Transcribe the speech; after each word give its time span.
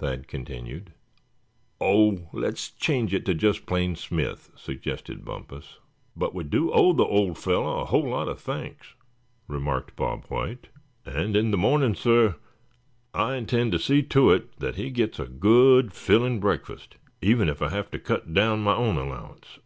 Thad 0.00 0.26
continued. 0.26 0.94
"Oh! 1.80 2.26
let's 2.32 2.70
change 2.72 3.14
it 3.14 3.24
to 3.26 3.34
just 3.34 3.66
plain 3.66 3.94
Smith," 3.94 4.50
suggested 4.56 5.24
Bumpus. 5.24 5.78
"But 6.16 6.34
we 6.34 6.42
do 6.42 6.72
owe 6.72 6.92
the 6.92 7.04
old 7.04 7.38
fellow 7.38 7.82
a 7.82 7.84
whole 7.84 8.08
lot 8.08 8.26
of 8.26 8.40
thanks," 8.40 8.94
remarked 9.46 9.94
Bob 9.94 10.24
White. 10.24 10.70
"And 11.04 11.36
in 11.36 11.52
the 11.52 11.56
morning, 11.56 11.94
suh, 11.94 12.32
I 13.14 13.36
intend 13.36 13.70
to 13.70 13.78
see 13.78 14.02
to 14.02 14.32
it 14.32 14.58
that 14.58 14.74
he 14.74 14.90
gets 14.90 15.20
a 15.20 15.26
good 15.26 15.92
filling 15.92 16.40
breakfast, 16.40 16.96
even 17.22 17.48
if 17.48 17.62
I 17.62 17.68
have 17.68 17.88
to 17.92 18.00
cut 18.00 18.34
down 18.34 18.64
my 18.64 18.74
own 18.74 18.96
allowance." 18.96 19.60